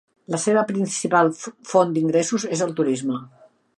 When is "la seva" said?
0.35-0.61